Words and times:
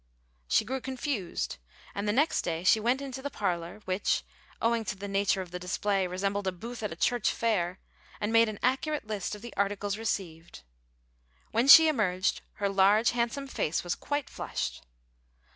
She 0.47 0.65
grew 0.65 0.81
confused, 0.81 1.57
and 1.93 2.07
the 2.07 2.11
next 2.11 2.41
day 2.41 2.63
she 2.63 2.79
went 2.79 3.03
into 3.03 3.21
the 3.21 3.29
parlor, 3.29 3.81
which, 3.85 4.23
owing 4.59 4.83
to 4.85 4.95
the 4.95 5.07
nature 5.07 5.43
of 5.43 5.51
the 5.51 5.59
display, 5.59 6.07
resembled 6.07 6.47
a 6.47 6.51
booth 6.51 6.81
at 6.81 6.91
a 6.91 6.95
church 6.95 7.29
fair, 7.29 7.77
and 8.19 8.33
made 8.33 8.49
an 8.49 8.57
accurate 8.63 9.05
list 9.05 9.35
of 9.35 9.43
the 9.43 9.53
articles 9.55 9.99
received. 9.99 10.63
When 11.51 11.67
she 11.67 11.87
emerged, 11.87 12.41
her 12.53 12.67
large, 12.67 13.11
handsome 13.11 13.45
face 13.45 13.83
was 13.83 13.93
quite 13.93 14.27
flushed. 14.27 14.83